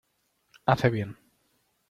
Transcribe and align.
hace 0.65 0.89
bien. 0.89 1.15